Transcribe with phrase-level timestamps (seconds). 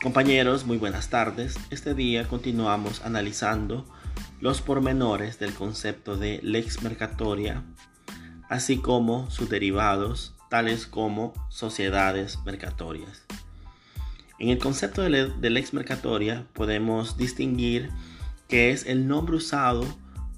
[0.00, 1.58] Compañeros, muy buenas tardes.
[1.70, 3.84] Este día continuamos analizando
[4.40, 7.64] los pormenores del concepto de lex mercatoria,
[8.48, 13.24] así como sus derivados, tales como sociedades mercatorias.
[14.38, 17.90] En el concepto de, lex mercatoria podemos distinguir
[18.46, 19.84] que es el nombre usado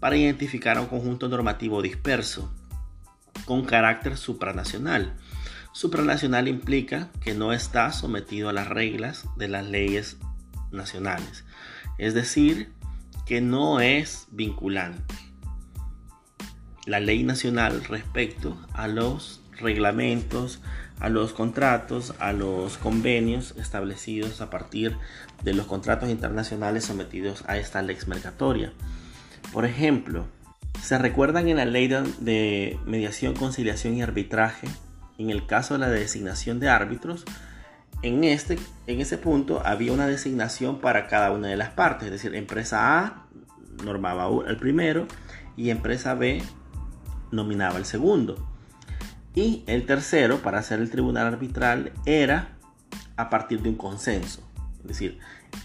[0.01, 2.51] para identificar a un conjunto normativo disperso
[3.45, 5.19] con carácter supranacional
[5.73, 10.17] Supranacional implica que no está sometido a las reglas de las leyes
[10.73, 11.45] nacionales,
[11.97, 12.73] es decir,
[13.25, 15.15] que no es vinculante.
[16.87, 20.61] La ley nacional respecto a los reglamentos,
[20.99, 24.97] a los contratos, a los convenios establecidos a partir
[25.45, 28.73] de los contratos internacionales sometidos a esta lex mercatoria.
[29.53, 30.27] Por ejemplo,
[30.83, 34.67] se recuerdan en la ley de mediación, conciliación y arbitraje
[35.21, 37.25] en el caso de la designación de árbitros,
[38.03, 42.13] en, este, en ese punto había una designación para cada una de las partes, es
[42.13, 43.27] decir, empresa A
[43.85, 45.07] normaba el primero
[45.57, 46.43] y empresa B
[47.31, 48.47] nominaba el segundo.
[49.35, 52.57] Y el tercero, para hacer el tribunal arbitral, era
[53.17, 54.43] a partir de un consenso.
[54.83, 55.19] Es decir,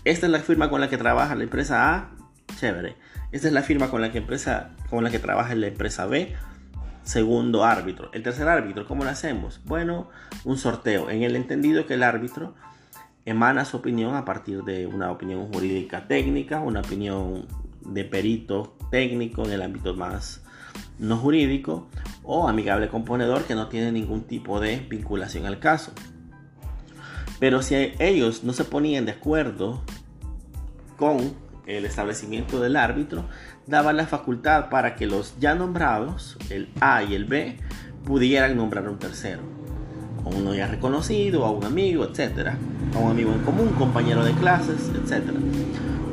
[0.03, 2.11] esta es la firma con la que trabaja la empresa A,
[2.59, 2.95] chévere.
[3.31, 6.35] Esta es la firma con la que, empresa, con la que trabaja la empresa B,
[7.05, 8.09] segundo árbitro.
[8.13, 9.61] El tercer árbitro, ¿cómo lo hacemos?
[9.63, 10.09] Bueno,
[10.43, 12.55] un sorteo, en el entendido que el árbitro
[13.25, 17.47] emana su opinión a partir de una opinión jurídica técnica, una opinión
[17.81, 20.41] de perito técnico en el ámbito más
[20.99, 21.87] no jurídico
[22.23, 25.91] o amigable componedor que no tiene ningún tipo de vinculación al caso.
[27.39, 29.83] Pero si ellos no se ponían de acuerdo
[30.97, 31.33] con
[31.65, 33.25] el establecimiento del árbitro
[33.67, 37.57] daba la facultad para que los ya nombrados, el A y el B,
[38.05, 39.41] pudieran nombrar un tercero,
[40.23, 42.57] a uno ya reconocido, a un amigo, etcétera,
[42.95, 45.39] a un amigo en común, compañero de clases, etcétera.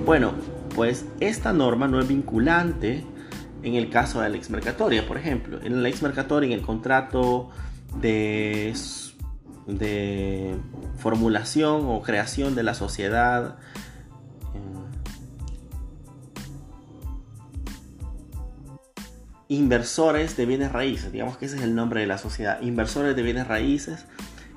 [0.06, 0.32] Bueno,
[0.74, 3.04] pues esta norma no es vinculante
[3.62, 5.60] en el caso de la exmercatoria, por ejemplo.
[5.62, 7.50] En la exmercatoria, en el contrato
[8.00, 8.74] de,
[9.66, 10.56] de
[10.96, 13.58] formulación o creación de la sociedad
[19.52, 23.22] inversores de bienes raíces, digamos que ese es el nombre de la sociedad, inversores de
[23.22, 24.06] bienes raíces,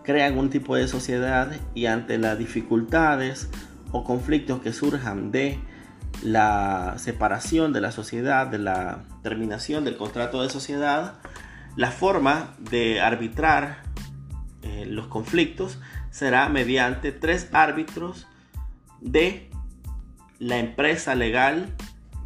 [0.03, 3.49] crean un tipo de sociedad y ante las dificultades
[3.91, 5.59] o conflictos que surjan de
[6.23, 11.15] la separación de la sociedad, de la terminación del contrato de sociedad,
[11.75, 13.83] la forma de arbitrar
[14.61, 15.77] eh, los conflictos
[16.09, 18.27] será mediante tres árbitros
[19.01, 19.49] de
[20.39, 21.73] la empresa legal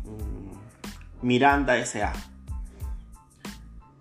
[0.03, 2.28] mm, Miranda SA.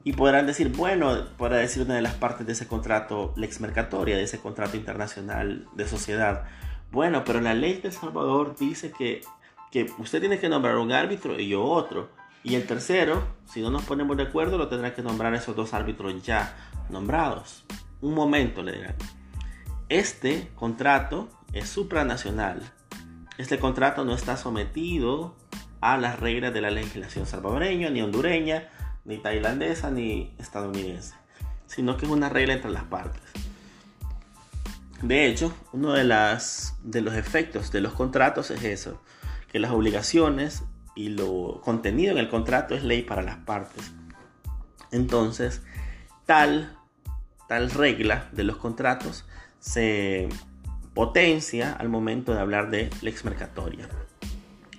[0.09, 4.17] Y podrán decir, bueno, para decir una de las partes de ese contrato, lex mercatoria,
[4.17, 6.45] de ese contrato internacional de sociedad.
[6.91, 9.21] Bueno, pero la ley de El Salvador dice que,
[9.71, 12.09] que usted tiene que nombrar un árbitro y yo otro.
[12.43, 15.75] Y el tercero, si no nos ponemos de acuerdo, lo tendrá que nombrar esos dos
[15.75, 16.57] árbitros ya
[16.89, 17.67] nombrados.
[18.01, 18.95] Un momento, le dirán.
[19.91, 22.63] Este contrato es supranacional.
[23.37, 25.37] Este contrato no está sometido
[25.83, 28.71] a las reglas de la legislación salvadoreña ni hondureña
[29.09, 31.15] ni tailandesa ni estadounidense,
[31.67, 33.23] sino que es una regla entre las partes.
[35.03, 39.01] De hecho, uno de, las, de los efectos de los contratos es eso,
[39.51, 40.63] que las obligaciones
[40.95, 43.93] y lo contenido en el contrato es ley para las partes.
[44.91, 45.63] Entonces,
[46.27, 46.77] tal,
[47.49, 49.25] tal regla de los contratos
[49.59, 50.29] se
[50.93, 53.89] potencia al momento de hablar de lex mercatoria,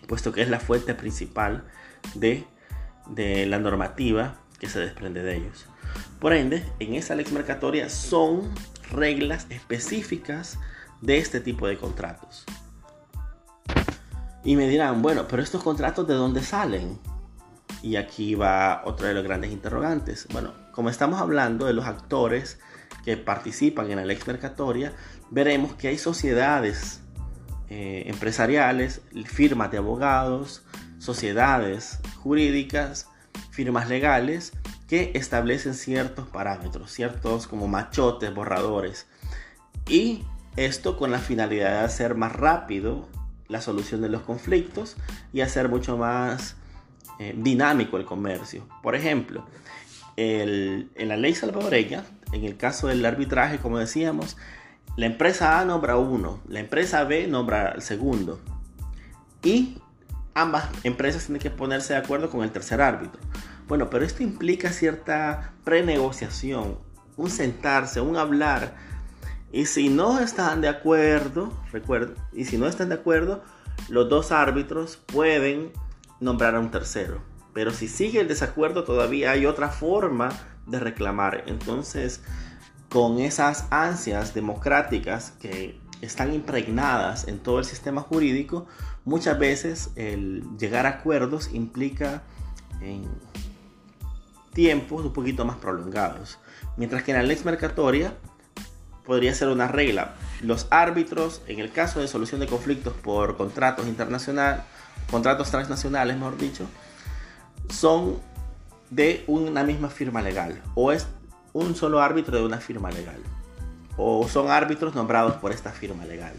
[0.07, 1.63] puesto que es la fuente principal
[2.13, 2.46] de
[3.09, 5.66] de la normativa que se desprende de ellos.
[6.20, 8.53] Por ende, en esa lex mercatoria son
[8.92, 10.59] reglas específicas
[11.02, 12.46] de este tipo de contratos.
[14.44, 17.00] Y me dirán, bueno, pero estos contratos de dónde salen?
[17.81, 20.28] Y aquí va otro de los grandes interrogantes.
[20.31, 22.59] Bueno, como estamos hablando de los actores
[23.05, 24.94] que participan en la lex mercatoria,
[25.29, 27.02] veremos que hay sociedades
[27.70, 30.64] eh, empresariales, firmas de abogados,
[30.99, 33.07] sociedades jurídicas,
[33.51, 34.53] firmas legales
[34.87, 39.07] que establecen ciertos parámetros, ciertos como machotes, borradores.
[39.87, 40.23] Y
[40.55, 43.07] esto con la finalidad de hacer más rápido
[43.47, 44.96] la solución de los conflictos
[45.34, 46.55] y hacer mucho más
[47.19, 48.67] eh, dinámico el comercio.
[48.84, 49.45] Por ejemplo,
[50.16, 52.03] en la ley salvadoreña,
[52.34, 54.37] en el caso del arbitraje, como decíamos,
[54.97, 58.40] la empresa A nombra uno, la empresa B nombra el segundo.
[59.43, 59.78] Y
[60.34, 63.20] ambas empresas tienen que ponerse de acuerdo con el tercer árbitro.
[63.67, 66.79] Bueno, pero esto implica cierta prenegociación,
[67.17, 68.73] un sentarse, un hablar
[69.52, 73.43] Y si no están de acuerdo, recuerden, y si no están de acuerdo,
[73.87, 75.72] los dos árbitros pueden
[76.20, 77.22] nombrar a un tercero.
[77.53, 80.29] Pero si sigue el desacuerdo, todavía hay otra forma
[80.67, 81.43] de reclamar.
[81.47, 82.22] Entonces,
[82.90, 88.67] con esas ansias democráticas que están impregnadas en todo el sistema jurídico,
[89.05, 92.23] muchas veces el llegar a acuerdos implica
[94.53, 96.40] tiempos un poquito más prolongados.
[96.78, 98.13] Mientras que en la ley mercatoria
[99.05, 100.13] podría ser una regla.
[100.41, 104.63] Los árbitros, en el caso de solución de conflictos por contratos internacionales,
[105.09, 106.66] contratos transnacionales, mejor dicho,
[107.69, 108.19] son
[108.90, 111.07] de una misma firma legal o es
[111.53, 113.19] un solo árbitro de una firma legal
[113.99, 116.34] o son árbitros nombrados por esta firma legal.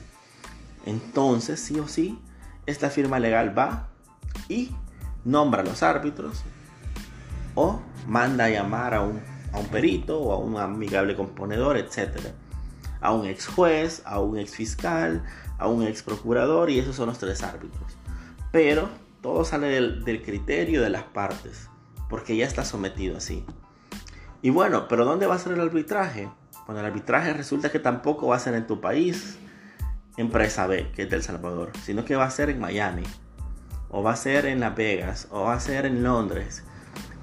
[0.86, 2.18] Entonces, sí o sí,
[2.66, 3.88] esta firma legal va
[4.48, 4.74] y
[5.24, 6.42] nombra a los árbitros
[7.54, 9.20] o manda a llamar a un,
[9.52, 12.32] a un perito o a un amigable componedor, etcétera
[13.00, 15.24] a un ex juez, a un ex fiscal,
[15.58, 17.96] a un ex procurador y esos son los tres árbitros.
[18.52, 18.88] Pero
[19.22, 21.68] todo sale del, criterio de las partes,
[22.08, 23.44] porque ya está sometido así.
[24.42, 26.30] Y bueno, pero ¿dónde va a ser el arbitraje?
[26.70, 29.38] Bueno, el arbitraje resulta que tampoco va a ser en tu país,
[30.16, 33.02] empresa B, que es del Salvador, sino que va a ser en Miami,
[33.88, 36.62] o va a ser en Las Vegas, o va a ser en Londres.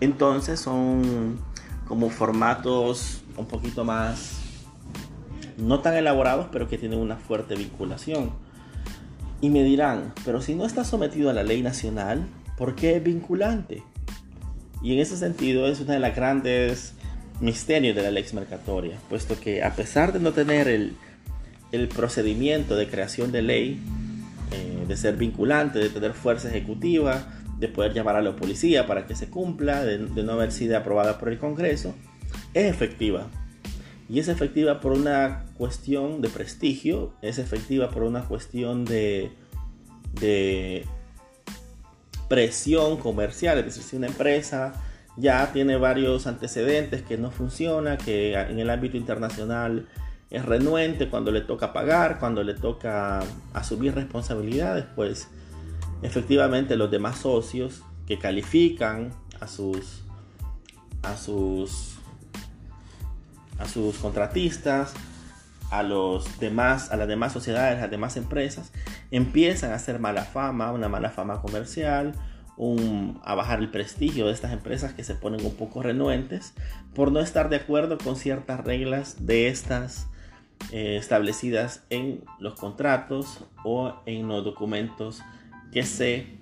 [0.02, 1.40] Entonces son
[1.88, 4.42] como formatos un poquito más
[5.56, 8.32] no tan elaborados, pero que tienen una fuerte vinculación.
[9.40, 12.28] Y me dirán, pero si no está sometido a la ley nacional,
[12.58, 13.82] ¿por qué es vinculante?
[14.82, 16.97] Y en ese sentido es una de las grandes
[17.39, 20.95] misterios de la ley mercatoria, puesto que a pesar de no tener el,
[21.89, 23.80] procedimiento de creación de ley,
[24.51, 27.28] eh, de ser vinculante, de tener fuerza ejecutiva,
[27.60, 31.19] de poder llamar a la policía para que se cumpla, de no haber sido aprobada
[31.19, 31.94] por el Congreso,
[32.54, 33.28] es efectiva.
[34.10, 39.31] Y es efectiva por una cuestión de prestigio, es efectiva por una cuestión de,
[40.13, 40.86] de
[42.30, 44.74] presión comercial, es decir, si una empresa
[45.18, 49.88] ya tiene varios antecedentes que no funciona, que en el ámbito internacional
[50.30, 53.24] es renuente cuando le toca pagar, cuando le toca
[53.54, 55.28] asumir responsabilidades, pues
[56.02, 60.04] efectivamente los demás socios que califican a sus
[61.02, 61.96] a sus
[63.58, 64.94] a sus contratistas,
[65.72, 68.72] a los demás, a las demás sociedades, a las demás empresas,
[69.10, 72.14] empiezan a hacer mala fama, una mala fama comercial,
[73.24, 76.54] a bajar el prestigio de estas empresas que se ponen un poco renuentes
[76.95, 80.07] por no estar de acuerdo con ciertas reglas de estas
[80.71, 85.21] eh, establecidas en los contratos o en los documentos
[85.71, 86.39] que se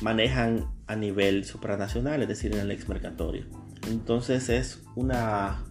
[0.00, 3.44] manejan a nivel supranacional, es decir, en el ex mercatorio.
[3.88, 5.62] Entonces es una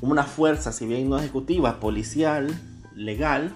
[0.00, 2.48] una fuerza, si bien no ejecutiva, policial,
[2.94, 3.52] legal,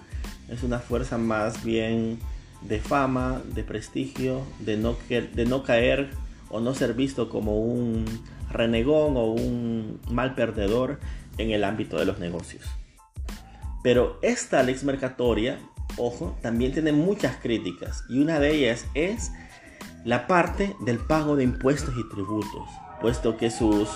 [0.49, 2.19] es una fuerza más bien
[2.67, 6.09] de fama, de prestigio, de no, de no caer
[6.49, 8.05] o no ser visto como un
[8.51, 10.99] renegón o un mal perdedor
[11.37, 12.63] en el ámbito de los negocios.
[13.83, 15.59] Pero esta ley mercatoria,
[15.97, 19.31] ojo, también tiene muchas críticas y una de ellas es
[20.03, 22.69] la parte del pago de impuestos y tributos,
[23.01, 23.89] puesto que sus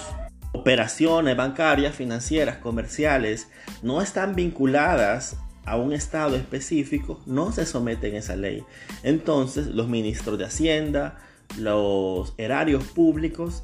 [0.51, 3.49] operaciones bancarias, financieras, comerciales,
[3.81, 5.37] no están vinculadas
[5.69, 8.63] a un estado específico, no se someten a esa ley.
[9.03, 11.19] Entonces, los ministros de Hacienda,
[11.57, 13.63] los erarios públicos,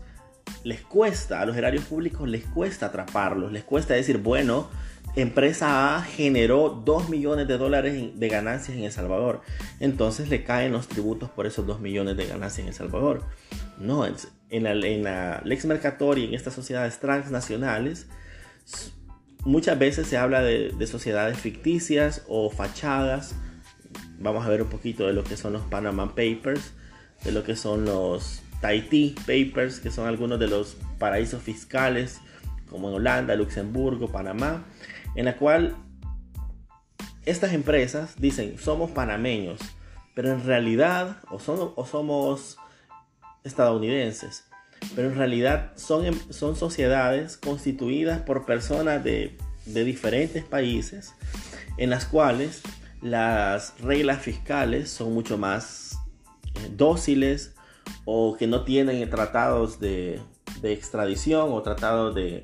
[0.63, 4.69] les cuesta, a los erarios públicos les cuesta atraparlos, les cuesta decir, bueno,
[5.15, 9.41] empresa A generó 2 millones de dólares de ganancias en El Salvador.
[9.79, 13.23] Entonces le caen los tributos por esos 2 millones de ganancias en El Salvador.
[13.77, 18.07] No, en la, en la lex mercatoria, en estas sociedades transnacionales,
[19.45, 23.35] muchas veces se habla de, de, sociedades ficticias o fachadas.
[24.19, 26.73] Vamos a ver un poquito de lo que son los Panama Papers,
[27.23, 32.19] de lo que son los Tahiti Papers, que son algunos de los paraísos fiscales,
[32.69, 34.65] como en Holanda, Luxemburgo, Panamá,
[35.15, 35.75] en la cual
[37.25, 39.59] estas empresas dicen somos panameños,
[40.13, 42.57] pero en realidad o somos
[43.43, 44.45] estadounidenses,
[44.95, 51.15] pero en realidad son, em, son sociedades constituidas por personas de, diferentes países
[51.77, 52.61] en las cuales
[53.01, 55.97] las reglas fiscales son mucho más
[56.43, 57.55] eh, dóciles
[58.05, 60.21] o que no tienen tratados de,
[60.61, 62.43] extradición o tratados de,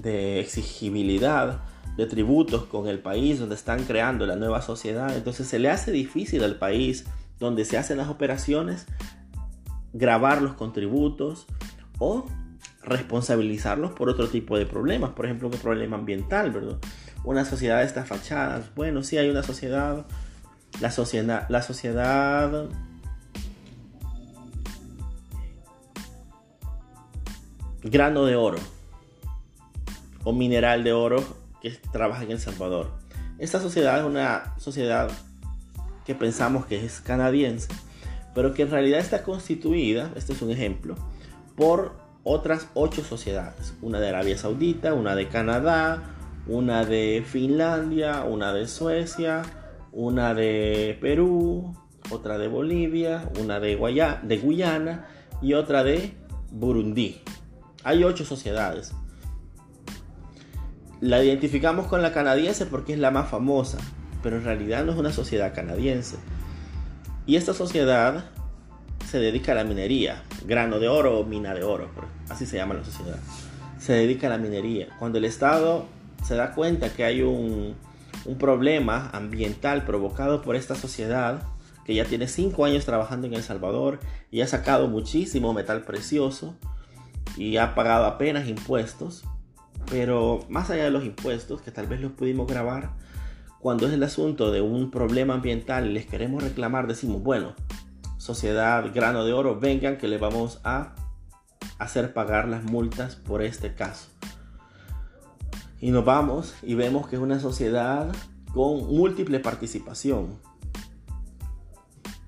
[0.00, 1.62] de exigibilidad
[1.96, 5.14] de tributos con el país donde están creando la nueva sociedad.
[5.16, 7.04] Entonces se le hace difícil al país
[7.38, 8.86] donde se hacen las operaciones
[9.94, 11.46] grabar los contributos
[11.98, 12.26] o
[12.82, 16.76] responsabilizarlos por otro tipo de problemas, por ejemplo, un problema ambiental, ¿verdad?
[17.24, 18.70] una sociedad está fachada.
[18.76, 20.06] Bueno, sí hay una sociedad.
[20.80, 22.68] La sociedad, la sociedad
[27.84, 28.58] grano de oro
[30.24, 31.22] o mineral de oro
[31.62, 32.90] que trabaja en El Salvador.
[33.38, 35.10] Esta sociedad es una sociedad
[36.04, 37.68] que pensamos que es canadiense,
[38.34, 40.96] pero que en realidad está constituida, este es un ejemplo,
[41.56, 41.92] por
[42.24, 43.74] otras ocho sociedades.
[43.82, 46.02] Una de Arabia Saudita, una de Canadá,
[46.46, 49.42] una de Finlandia, una de Suecia,
[49.92, 51.76] una de Perú,
[52.10, 53.76] otra de Bolivia, una de,
[54.22, 55.06] de Guyana
[55.40, 56.14] y otra de
[56.50, 57.20] Burundi.
[57.84, 58.94] Hay ocho sociedades.
[61.00, 63.78] La identificamos con la canadiense porque es la más famosa,
[64.22, 66.16] pero en realidad no es una sociedad canadiense.
[67.26, 68.24] Y esta sociedad
[69.08, 71.88] se dedica a la minería, grano de oro o mina de oro,
[72.28, 73.18] así se llama la sociedad.
[73.78, 74.88] Se dedica a la minería.
[74.98, 75.86] Cuando el Estado
[76.22, 77.74] se da cuenta que hay un,
[78.24, 81.42] un problema ambiental provocado por esta sociedad,
[81.84, 84.00] que ya tiene cinco años trabajando en El Salvador
[84.30, 86.54] y ha sacado muchísimo metal precioso,
[87.36, 89.24] y ha pagado apenas impuestos.
[89.90, 92.90] Pero más allá de los impuestos, que tal vez los pudimos grabar,
[93.64, 97.54] cuando es el asunto de un problema ambiental y les queremos reclamar, decimos, bueno,
[98.18, 100.94] sociedad grano de oro, vengan que le vamos a
[101.78, 104.08] hacer pagar las multas por este caso.
[105.80, 108.14] Y nos vamos y vemos que es una sociedad
[108.52, 110.38] con múltiple participación.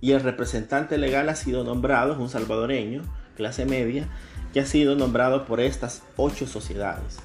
[0.01, 3.03] Y el representante legal ha sido nombrado, es un salvadoreño,
[3.37, 4.09] clase media,
[4.55, 7.19] que ha sido nombrado por estas ocho sociedades.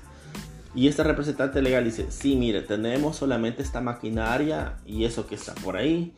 [0.74, 5.54] Y este representante legal dice, sí, mire, tenemos solamente esta maquinaria y eso que está
[5.56, 6.14] por ahí,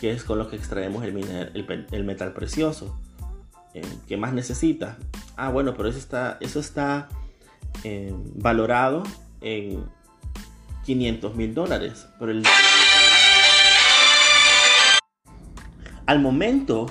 [0.00, 2.98] que es con lo que extraemos el, metal precioso.
[3.74, 4.96] Eh, ¿Qué más necesita?
[5.36, 7.08] Ah, bueno, pero eso está, eso está
[7.84, 9.02] eh, valorado
[9.42, 9.84] en
[10.86, 12.08] 500 mil dólares.
[12.18, 12.32] Pero
[16.06, 16.86] Al momento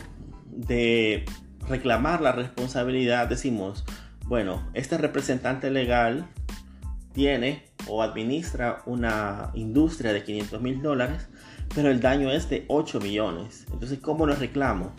[0.46, 1.26] de
[1.68, 3.86] reclamar la responsabilidad, decimos,
[4.26, 6.28] bueno, este representante legal
[7.16, 11.28] tiene o administra una industria de 500 mil dólares,
[11.74, 13.66] pero el daño es de 8 millones.
[13.72, 14.94] Entonces, ¿cómo lo reclamo?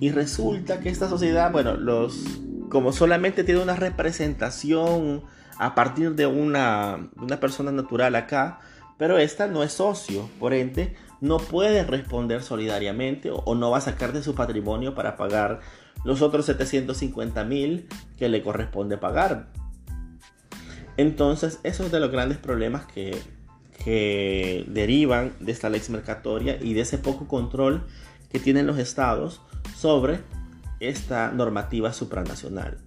[0.00, 5.24] Y resulta que esta sociedad, bueno, los, como solamente tiene una representación
[5.58, 8.60] a partir de una, una persona natural acá,
[8.96, 13.82] pero esta no es socio, por ende, no puede responder solidariamente o, no va a
[13.82, 15.60] sacar de su patrimonio para pagar
[16.04, 19.48] los otros 750 mil que le corresponde pagar.
[20.98, 23.16] Entonces, eso es de los grandes problemas que,
[23.84, 27.86] que derivan de esta ley mercatoria y de ese poco control
[28.30, 29.40] que tienen los estados
[29.76, 30.20] sobre
[30.80, 32.78] esta normativa supranacional.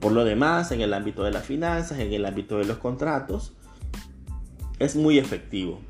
[0.00, 3.52] Por lo demás, en el ámbito de las finanzas, en el ámbito de los contratos,
[4.78, 5.80] es muy efectivo.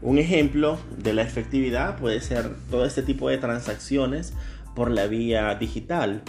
[0.00, 4.32] Un ejemplo de la efectividad puede ser todo este tipo de transacciones
[4.74, 6.22] por la vía digital.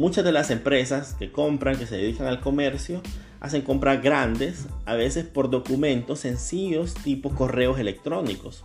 [0.00, 3.02] Muchas de las empresas que compran, que se dedican al comercio,
[3.38, 8.64] hacen compras grandes, a veces por documentos sencillos tipo correos electrónicos.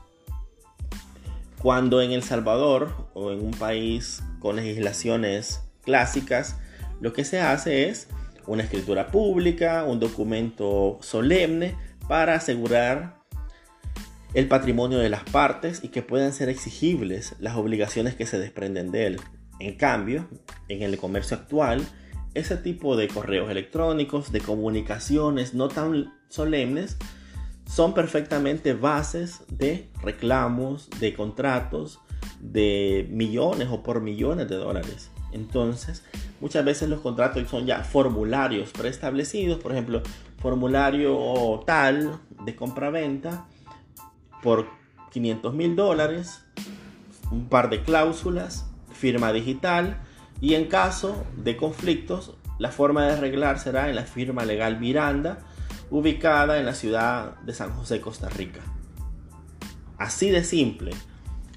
[1.62, 6.56] Cuando en El Salvador o en un país con legislaciones clásicas,
[7.02, 8.08] lo que se hace es
[8.48, 11.76] una escritura pública, un documento solemne
[12.08, 13.18] para asegurar
[14.34, 18.90] el patrimonio de las partes y que puedan ser exigibles las obligaciones que se desprenden
[18.92, 19.22] de él.
[19.60, 20.28] En cambio,
[20.68, 21.86] en el comercio actual,
[22.34, 26.98] ese tipo de correos electrónicos, de comunicaciones no tan solemnes,
[27.66, 32.00] son perfectamente bases de reclamos, de contratos
[32.40, 35.10] de millones o por millones de dólares.
[35.32, 36.04] Entonces,
[36.40, 40.02] muchas veces los contratos son ya formularios preestablecidos, por ejemplo,
[40.40, 43.48] formulario tal de compra-venta
[44.44, 44.68] por
[45.12, 46.44] 500 mil dólares,
[47.32, 48.66] un par de cláusulas,
[49.06, 50.00] firma digital
[50.42, 55.38] y en caso de conflictos, la forma de arreglar será en la firma legal Miranda,
[55.92, 58.62] ubicada en la ciudad de San José, Costa Rica.
[60.00, 60.90] Así de simple.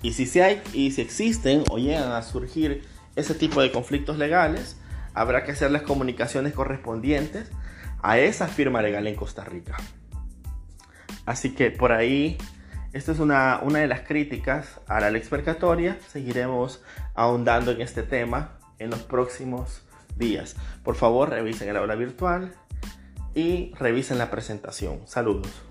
[0.03, 2.83] Y si, se hay, y si existen o llegan a surgir
[3.17, 4.79] ese tipo de conflictos legales,
[5.15, 7.51] habrá que hacer las comunicaciones correspondientes
[8.03, 9.79] a esa firma legal en Costa Rica.
[11.25, 12.37] Así que por ahí,
[12.93, 15.29] esta es una, una de las críticas a la lex.
[16.09, 16.83] Seguiremos
[17.15, 19.83] ahondando en este tema en los próximos
[20.17, 20.57] días.
[20.83, 22.55] Por favor, revisen el aula virtual
[23.35, 25.01] y revisen la presentación.
[25.07, 25.68] Saludos.